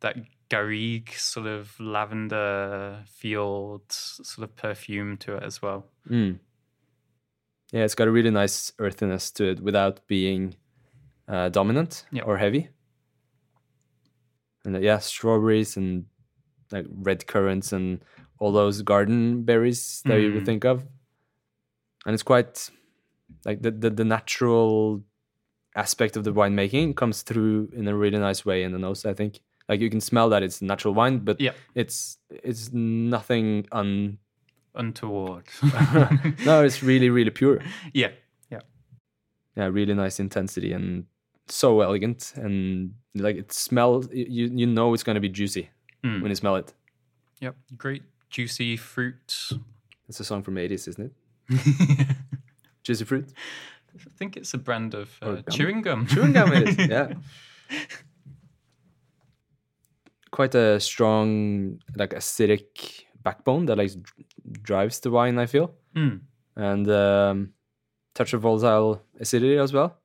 that 0.00 0.16
garrigue 0.48 1.10
sort 1.12 1.46
of 1.46 1.78
lavender 1.80 3.02
field 3.08 3.82
sort 3.88 4.48
of 4.48 4.56
perfume 4.56 5.16
to 5.18 5.36
it 5.36 5.42
as 5.42 5.60
well. 5.60 5.86
Mm. 6.08 6.38
Yeah, 7.72 7.82
it's 7.84 7.94
got 7.96 8.08
a 8.08 8.12
really 8.12 8.30
nice 8.30 8.72
earthiness 8.78 9.30
to 9.32 9.44
it 9.50 9.60
without 9.60 10.06
being 10.06 10.54
uh, 11.28 11.48
dominant 11.48 12.04
Yeah. 12.12 12.22
or 12.22 12.38
heavy. 12.38 12.68
And 14.64 14.76
uh, 14.76 14.80
yeah, 14.80 14.98
strawberries 14.98 15.76
and 15.76 16.06
like 16.72 16.86
red 16.88 17.26
currants 17.26 17.72
and 17.72 18.04
all 18.38 18.52
those 18.52 18.82
garden 18.82 19.44
berries 19.44 20.02
that 20.06 20.20
you 20.20 20.32
would 20.32 20.42
Mm. 20.42 20.46
think 20.46 20.64
of. 20.64 20.86
And 22.04 22.14
it's 22.14 22.22
quite 22.22 22.70
like 23.44 23.62
the, 23.62 23.70
the 23.72 23.90
the 23.90 24.04
natural 24.04 25.02
aspect 25.74 26.16
of 26.16 26.24
the 26.24 26.32
winemaking 26.32 26.94
comes 26.96 27.22
through 27.22 27.70
in 27.72 27.88
a 27.88 27.96
really 27.96 28.18
nice 28.18 28.44
way 28.46 28.62
in 28.62 28.72
the 28.72 28.78
nose. 28.78 29.04
I 29.04 29.14
think 29.14 29.40
like 29.68 29.80
you 29.80 29.90
can 29.90 30.00
smell 30.00 30.28
that 30.30 30.42
it's 30.42 30.60
natural 30.62 30.94
wine, 30.94 31.18
but 31.18 31.40
Yeah. 31.40 31.52
it's 31.74 32.18
it's 32.30 32.72
nothing 32.72 33.66
un. 33.72 34.18
Untoward. 34.74 35.44
no, 36.44 36.62
it's 36.62 36.82
really 36.82 37.08
really 37.10 37.30
pure. 37.30 37.60
yeah, 37.94 38.10
yeah, 38.50 38.60
yeah, 39.56 39.64
really 39.66 39.94
nice 39.94 40.20
intensity 40.20 40.72
and 40.72 41.06
so 41.48 41.80
elegant 41.80 42.32
and 42.36 42.92
like 43.14 43.36
it 43.36 43.52
smells. 43.52 44.08
You 44.12 44.50
you 44.54 44.66
know 44.66 44.92
it's 44.94 45.02
gonna 45.02 45.20
be 45.20 45.28
juicy 45.30 45.70
Mm. 46.04 46.20
when 46.22 46.30
you 46.30 46.36
smell 46.36 46.56
it. 46.56 46.74
yep. 47.40 47.56
Great 47.78 48.02
juicy 48.30 48.76
fruit. 48.76 49.48
It's 50.08 50.20
a 50.20 50.24
song 50.24 50.42
from 50.42 50.58
eighties, 50.58 50.86
isn't 50.88 51.10
it? 51.10 51.12
Juicy 52.84 53.04
fruit. 53.04 53.32
I 53.94 54.10
think 54.18 54.36
it's 54.36 54.52
a 54.54 54.58
brand 54.58 54.94
of 54.94 55.16
uh, 55.22 55.36
gum? 55.36 55.44
chewing 55.50 55.82
gum. 55.82 56.06
Chewing 56.06 56.32
gum 56.32 56.52
it 56.52 56.68
is. 56.68 56.76
Yeah. 56.88 57.14
Quite 60.36 60.54
a 60.54 60.78
strong, 60.80 61.80
like 61.96 62.14
acidic 62.14 63.04
backbone 63.22 63.66
that 63.66 63.78
like 63.78 63.90
dr- 63.90 64.26
drives 64.62 65.00
the 65.00 65.10
wine. 65.10 65.38
I 65.38 65.46
feel, 65.46 65.68
Mm. 65.94 66.20
and 66.56 66.86
um, 66.90 67.52
touch 68.14 68.34
of 68.34 68.42
volatile 68.42 69.00
acidity 69.18 69.56
as 69.58 69.72
well. 69.72 69.96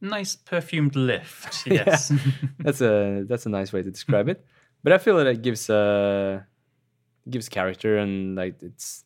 Nice 0.00 0.36
perfumed 0.36 0.94
lift. 0.94 1.66
Yes. 1.78 2.12
that's 2.64 2.80
a 2.80 3.24
that's 3.28 3.46
a 3.46 3.48
nice 3.48 3.72
way 3.72 3.82
to 3.82 3.90
describe 3.90 4.28
it. 4.30 4.44
But 4.84 4.92
I 4.92 4.98
feel 4.98 5.16
that 5.18 5.26
it 5.26 5.42
gives 5.42 5.68
uh 5.68 6.42
gives 7.28 7.48
character 7.48 7.98
and 7.98 8.36
like 8.36 8.62
it's 8.62 9.04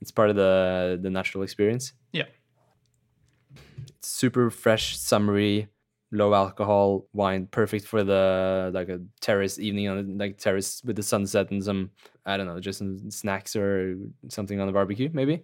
it's 0.00 0.10
part 0.12 0.30
of 0.30 0.36
the 0.36 0.98
the 1.02 1.10
natural 1.10 1.44
experience. 1.44 1.92
yeah. 2.12 2.28
It's 3.98 4.08
super 4.08 4.50
fresh, 4.50 4.96
summery, 4.96 5.68
low 6.12 6.34
alcohol 6.34 7.06
wine, 7.12 7.46
perfect 7.46 7.86
for 7.86 8.02
the 8.02 8.70
like 8.74 8.88
a 8.88 9.00
terrace 9.20 9.58
evening 9.58 9.88
on 9.88 10.18
like 10.18 10.38
terrace 10.38 10.82
with 10.84 10.96
the 10.96 11.02
sunset 11.02 11.50
and 11.50 11.62
some 11.62 11.90
I 12.26 12.36
don't 12.36 12.46
know, 12.46 12.60
just 12.60 12.78
some 12.78 13.10
snacks 13.10 13.56
or 13.56 13.96
something 14.28 14.60
on 14.60 14.66
the 14.66 14.72
barbecue, 14.72 15.10
maybe. 15.12 15.42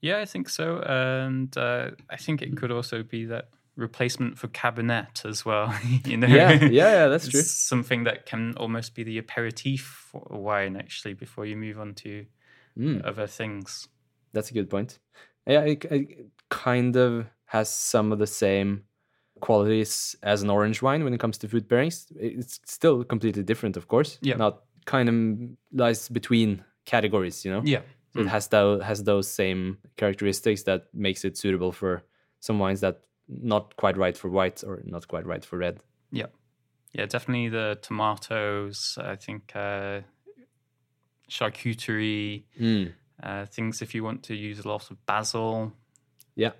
Yeah, 0.00 0.18
I 0.18 0.24
think 0.26 0.48
so. 0.48 0.78
And 0.82 1.56
uh, 1.56 1.90
I 2.10 2.16
think 2.16 2.42
it 2.42 2.56
could 2.56 2.70
also 2.70 3.02
be 3.02 3.24
that 3.26 3.48
replacement 3.76 4.38
for 4.38 4.48
cabernet 4.48 5.24
as 5.24 5.44
well. 5.44 5.74
you 6.04 6.16
know, 6.16 6.26
Yeah, 6.26 6.52
yeah, 6.52 6.68
yeah, 6.68 7.06
that's 7.08 7.28
true. 7.28 7.40
Something 7.42 8.04
that 8.04 8.26
can 8.26 8.54
almost 8.56 8.94
be 8.94 9.02
the 9.04 9.18
aperitif 9.18 10.10
wine 10.12 10.76
actually 10.76 11.14
before 11.14 11.46
you 11.46 11.56
move 11.56 11.78
on 11.80 11.94
to 11.94 12.26
Mm. 12.78 13.04
other 13.04 13.26
things. 13.26 13.88
That's 14.32 14.50
a 14.50 14.54
good 14.54 14.70
point. 14.70 15.00
Yeah, 15.48 15.62
it, 15.62 15.84
it 15.86 16.26
kind 16.48 16.94
of 16.94 17.26
has 17.46 17.68
some 17.74 18.12
of 18.12 18.20
the 18.20 18.26
same 18.26 18.84
qualities 19.40 20.16
as 20.22 20.42
an 20.42 20.50
orange 20.50 20.82
wine 20.82 21.04
when 21.04 21.12
it 21.14 21.20
comes 21.20 21.38
to 21.38 21.48
food 21.48 21.68
pairings. 21.68 22.06
It's 22.16 22.60
still 22.64 23.04
completely 23.04 23.42
different, 23.42 23.76
of 23.76 23.88
course. 23.88 24.18
Yeah. 24.22 24.36
Not 24.36 24.62
kind 24.84 25.08
of 25.08 25.50
lies 25.72 26.08
between 26.08 26.64
categories, 26.84 27.44
you 27.44 27.50
know. 27.52 27.62
Yeah. 27.64 27.80
So 28.14 28.20
it 28.22 28.28
has 28.28 28.48
those 28.48 28.82
has 28.82 29.04
those 29.04 29.28
same 29.30 29.78
characteristics 29.96 30.62
that 30.64 30.86
makes 30.94 31.24
it 31.24 31.36
suitable 31.36 31.72
for 31.72 32.02
some 32.40 32.58
wines 32.58 32.80
that 32.80 33.00
not 33.28 33.76
quite 33.76 33.96
right 33.98 34.16
for 34.16 34.30
white 34.30 34.64
or 34.64 34.80
not 34.84 35.06
quite 35.08 35.26
right 35.26 35.44
for 35.44 35.58
red. 35.58 35.80
Yeah. 36.10 36.26
Yeah, 36.94 37.04
definitely 37.06 37.50
the 37.50 37.78
tomatoes. 37.82 38.96
I 39.00 39.16
think 39.16 39.52
uh, 39.54 40.00
charcuterie, 41.30 42.44
Mm. 42.58 42.92
uh, 43.22 43.46
things 43.46 43.82
if 43.82 43.94
you 43.94 44.02
want 44.02 44.22
to 44.24 44.34
use 44.34 44.58
a 44.58 44.68
lot 44.68 44.90
of 44.90 45.04
basil. 45.06 45.72
Yeah. 46.34 46.52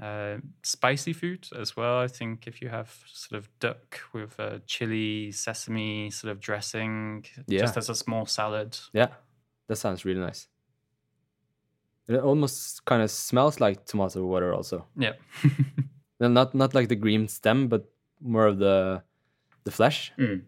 Uh, 0.00 0.38
spicy 0.62 1.12
food 1.12 1.46
as 1.58 1.76
well. 1.76 1.98
I 1.98 2.08
think 2.08 2.46
if 2.46 2.62
you 2.62 2.70
have 2.70 2.90
sort 3.06 3.38
of 3.38 3.50
duck 3.58 4.00
with 4.14 4.38
a 4.38 4.62
chili, 4.66 5.30
sesame 5.30 6.10
sort 6.10 6.30
of 6.32 6.40
dressing, 6.40 7.26
Yeah. 7.46 7.60
just 7.60 7.76
as 7.76 7.90
a 7.90 7.94
small 7.94 8.24
salad. 8.26 8.78
Yeah, 8.94 9.08
that 9.68 9.76
sounds 9.76 10.04
really 10.06 10.20
nice. 10.20 10.48
It 12.08 12.18
almost 12.18 12.84
kind 12.86 13.02
of 13.02 13.10
smells 13.10 13.60
like 13.60 13.84
tomato 13.84 14.24
water, 14.24 14.54
also. 14.54 14.86
Yeah. 14.96 15.12
Not 16.20 16.54
not 16.54 16.74
like 16.74 16.88
the 16.88 16.96
green 16.96 17.28
stem, 17.28 17.68
but 17.68 17.84
more 18.20 18.46
of 18.46 18.58
the 18.58 19.02
the 19.64 19.70
flesh. 19.70 20.12
Mm. 20.18 20.42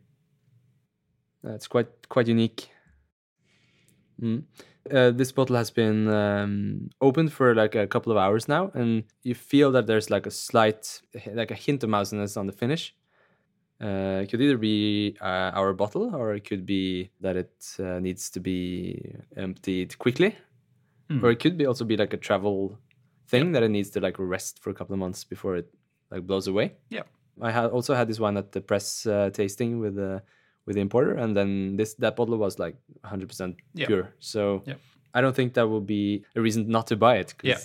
Uh, 1.45 1.55
it's 1.55 1.67
quite 1.69 1.89
quite 2.09 2.29
unique. 2.29 2.69
Mm. 4.21 4.45
Uh, 4.91 5.11
this 5.13 5.31
bottle 5.33 5.57
has 5.57 5.71
been 5.71 6.09
um, 6.09 6.91
opened 7.01 7.33
for 7.33 7.55
like 7.55 7.75
a 7.75 7.87
couple 7.87 8.11
of 8.11 8.19
hours 8.19 8.49
now, 8.49 8.71
and 8.75 9.05
you 9.23 9.35
feel 9.35 9.71
that 9.73 9.87
there's 9.87 10.11
like 10.11 10.27
a 10.27 10.31
slight, 10.31 11.01
like 11.35 11.51
a 11.51 11.55
hint 11.55 11.85
of 11.85 11.91
mousiness 11.91 12.37
on 12.37 12.47
the 12.47 12.53
finish. 12.53 12.95
Uh, 13.81 14.21
it 14.23 14.31
could 14.31 14.41
either 14.41 14.59
be 14.59 15.17
uh, 15.21 15.51
our 15.55 15.73
bottle, 15.73 16.15
or 16.15 16.35
it 16.35 16.45
could 16.45 16.65
be 16.67 17.11
that 17.21 17.37
it 17.37 17.53
uh, 17.79 17.99
needs 18.01 18.31
to 18.31 18.41
be 18.41 19.15
emptied 19.37 19.97
quickly, 19.99 20.37
Mm. 21.11 21.23
or 21.23 21.31
it 21.31 21.41
could 21.41 21.59
be 21.59 21.67
also 21.67 21.85
be 21.85 21.97
like 21.97 22.15
a 22.15 22.17
travel 22.17 22.79
thing 23.27 23.53
that 23.53 23.63
it 23.63 23.69
needs 23.71 23.91
to 23.91 24.01
like 24.01 24.17
rest 24.19 24.61
for 24.63 24.71
a 24.71 24.75
couple 24.75 24.95
of 24.95 25.01
months 25.01 25.25
before 25.25 25.57
it 25.57 25.69
like 26.11 26.27
blows 26.27 26.47
away. 26.47 26.75
Yeah. 26.91 27.03
I 27.41 27.51
had 27.51 27.71
also 27.71 27.95
had 27.95 28.09
this 28.09 28.21
one 28.21 28.37
at 28.37 28.53
the 28.53 28.61
press 28.61 29.05
uh, 29.07 29.31
tasting 29.33 29.81
with 29.81 29.97
the 29.97 30.23
with 30.67 30.75
the 30.77 30.81
importer, 30.83 31.15
and 31.15 31.37
then 31.37 31.77
this 31.77 31.95
that 31.95 32.17
bottle 32.17 32.37
was 32.39 32.59
like 32.59 32.77
100% 33.05 33.57
Yeah. 33.75 33.87
pure. 33.87 34.15
So 34.21 34.63
Yeah. 34.67 34.75
I 35.15 35.21
don't 35.21 35.35
think 35.37 35.55
that 35.55 35.69
will 35.69 35.81
be 35.81 36.25
a 36.37 36.41
reason 36.41 36.69
not 36.69 36.87
to 36.89 36.97
buy 36.97 37.17
it. 37.19 37.35
Yeah. 37.43 37.59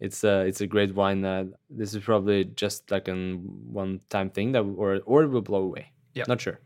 It's 0.00 0.24
a 0.24 0.46
it's 0.46 0.60
a 0.60 0.66
great 0.66 0.94
wine. 0.94 1.24
Uh, 1.24 1.44
this 1.78 1.94
is 1.94 2.04
probably 2.04 2.44
just 2.44 2.90
like 2.90 3.08
an 3.08 3.42
one 3.72 4.00
time 4.08 4.30
thing 4.30 4.52
that 4.52 4.62
or 4.62 5.00
or 5.04 5.24
it 5.24 5.28
will 5.30 5.42
blow 5.42 5.62
away. 5.62 5.92
Yeah. 6.14 6.24
Not 6.28 6.40
sure. 6.40 6.58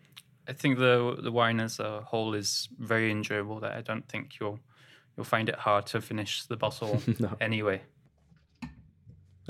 I 0.48 0.52
think 0.52 0.78
the 0.78 1.16
the 1.22 1.32
wine 1.32 1.60
as 1.60 1.80
a 1.80 2.02
whole 2.02 2.34
is 2.38 2.68
very 2.78 3.10
enjoyable. 3.10 3.60
That 3.60 3.72
I 3.72 3.80
don't 3.82 4.06
think 4.08 4.38
you'll 4.40 4.58
you'll 5.16 5.24
find 5.36 5.48
it 5.48 5.54
hard 5.56 5.86
to 5.86 6.00
finish 6.00 6.46
the 6.46 6.56
bottle 6.56 7.00
No. 7.20 7.36
anyway. 7.40 7.80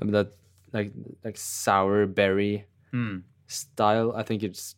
I 0.01 0.05
mean, 0.05 0.13
that 0.13 0.33
like 0.73 0.93
like 1.25 1.37
sour 1.37 2.07
berry 2.07 2.67
Mm. 2.93 3.23
style. 3.47 4.13
I 4.15 4.23
think 4.23 4.43
it's 4.43 4.77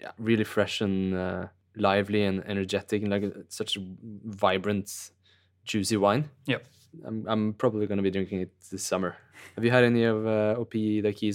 yeah, 0.00 0.12
really 0.18 0.44
fresh 0.44 0.80
and 0.80 1.14
uh, 1.14 1.46
lively 1.76 2.24
and 2.24 2.44
energetic 2.46 3.02
and 3.02 3.10
like 3.10 3.34
such 3.48 3.76
a 3.76 3.80
vibrant, 4.24 5.10
juicy 5.64 5.96
wine. 5.96 6.30
Yep. 6.46 6.64
I'm 7.04 7.26
I'm 7.26 7.52
probably 7.54 7.86
gonna 7.86 8.02
be 8.02 8.10
drinking 8.10 8.40
it 8.40 8.52
this 8.70 8.84
summer. 8.84 9.16
Have 9.56 9.64
you 9.64 9.70
had 9.70 9.84
any 9.84 10.04
of 10.04 10.26
uh, 10.26 10.56
OP 10.58 10.74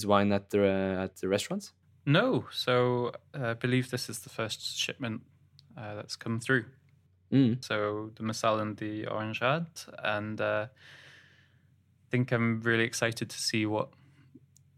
wine 0.06 0.32
at 0.32 0.50
the 0.50 0.64
uh, 0.64 1.04
at 1.04 1.18
the 1.18 1.28
restaurants? 1.28 1.74
No, 2.06 2.46
so 2.52 3.12
uh, 3.38 3.50
I 3.50 3.54
believe 3.54 3.92
this 3.92 4.10
is 4.10 4.20
the 4.20 4.30
first 4.30 4.78
shipment 4.78 5.22
uh, 5.78 5.96
that's 5.96 6.16
come 6.16 6.40
through. 6.40 6.66
Mm. 7.32 7.64
So 7.64 8.12
the 8.16 8.24
Massal 8.24 8.60
and 8.60 8.78
the 8.78 9.06
Orangeade, 9.06 9.88
and 10.04 10.42
uh, 10.42 10.68
I 10.70 12.08
think 12.10 12.32
I'm 12.32 12.62
really 12.62 12.86
excited 12.86 13.30
to 13.30 13.38
see 13.38 13.66
what 13.66 13.90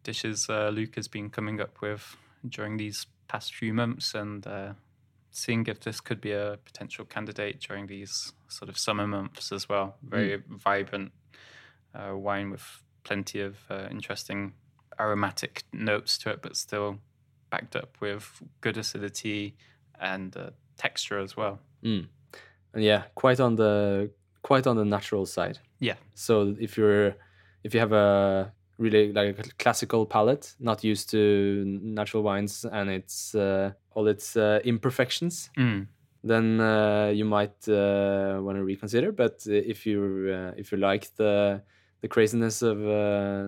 dishes 0.04 0.50
uh, 0.50 0.69
Luke 0.74 0.95
has 0.95 1.08
been 1.08 1.30
coming 1.30 1.62
up 1.62 1.80
with 1.82 2.17
during 2.47 2.78
these 2.78 3.06
past 3.32 3.56
few 3.56 3.74
months, 3.74 4.13
and 4.13 4.46
uh, 4.46 4.74
seeing 5.32 5.65
if 5.67 5.80
this 5.80 6.02
could 6.02 6.20
be 6.20 6.34
a 6.34 6.58
potential 6.65 7.06
candidate 7.06 7.62
during 7.67 7.88
these 7.88 8.34
sort 8.50 8.70
of 8.70 8.78
summer 8.78 9.08
months 9.08 9.52
as 9.52 9.70
well. 9.70 9.96
Very 10.04 10.44
vibrant 10.50 11.12
uh, 11.96 12.15
wine 12.17 12.52
with 12.52 12.65
plenty 13.04 13.39
of 13.39 13.56
uh, 13.70 13.88
interesting 13.89 14.54
aromatic 15.00 15.63
notes 15.72 16.17
to 16.20 16.30
it, 16.32 16.41
but 16.41 16.58
still 16.58 16.98
backed 17.50 17.76
up 17.76 17.96
with 18.02 18.41
good 18.60 18.78
acidity 18.78 19.56
and 20.00 20.36
uh, 20.36 20.50
texture 20.78 21.20
as 21.20 21.38
well. 21.38 21.60
Mm. 21.84 22.08
And 22.74 22.84
yeah, 22.84 23.04
quite 23.15 23.39
on 23.39 23.56
the 23.56 24.12
quite 24.41 24.67
on 24.67 24.76
the 24.76 24.86
natural 24.86 25.26
side. 25.26 25.60
Yeah. 25.80 25.96
So 26.15 26.56
if 26.60 26.78
you're 26.78 27.15
if 27.63 27.74
you 27.74 27.80
have 27.80 27.94
a 27.94 28.52
really 28.82 29.13
like 29.13 29.39
a 29.39 29.44
classical 29.63 30.06
palate, 30.06 30.56
not 30.60 30.84
used 30.84 31.10
to 31.12 31.17
natural 31.65 32.24
wines 32.24 32.65
and 32.65 32.89
its 32.89 33.36
uh, 33.36 33.72
all 33.96 34.08
its 34.08 34.36
uh, 34.36 34.60
imperfections, 34.65 35.50
Mm. 35.58 35.88
then 36.24 36.60
uh, 36.60 37.12
you 37.13 37.26
might 37.26 37.67
uh, 37.67 38.41
want 38.41 38.58
to 38.58 38.63
reconsider. 38.63 39.12
But 39.12 39.46
uh, 39.48 39.54
if 39.54 39.86
you 39.86 40.00
uh, 40.34 40.54
if 40.58 40.72
you 40.72 40.78
like 40.80 41.08
the 41.17 41.62
the 42.02 42.08
craziness 42.08 42.62
of 42.63 42.78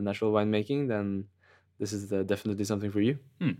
natural 0.03 0.31
winemaking, 0.31 0.87
then 0.87 1.25
this 1.79 1.91
is 1.93 2.09
definitely 2.27 2.65
something 2.65 2.91
for 2.91 3.01
you. 3.01 3.17
Mm. 3.41 3.57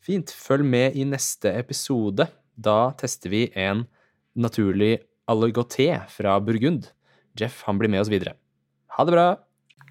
Fint. 0.00 0.30
Følg 0.30 0.64
med 0.64 0.96
i 0.96 1.04
neste 1.04 1.50
episode. 1.58 2.26
Da 2.56 2.90
tester 2.98 3.30
vi 3.30 3.44
en 3.56 3.84
naturlig 4.36 4.98
aligoté 5.28 5.88
fra 6.08 6.38
Burgund. 6.40 6.90
Jeff 7.40 7.62
han 7.66 7.78
blir 7.78 7.90
med 7.90 8.00
oss 8.00 8.10
videre. 8.10 8.34
Ha 8.96 9.04
det 9.04 9.12
bra! 9.12 9.26